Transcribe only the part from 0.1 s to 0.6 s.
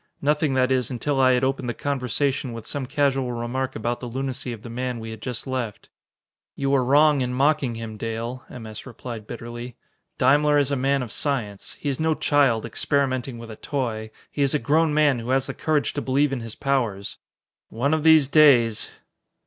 Nothing,